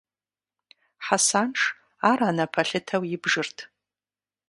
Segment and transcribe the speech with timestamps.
[1.05, 1.61] Хьэсанш
[2.09, 3.57] ар анэ пэлъытэу ибжырт.